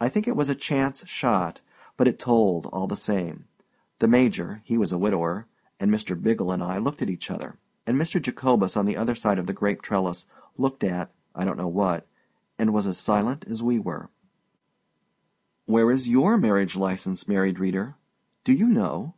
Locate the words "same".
2.94-3.46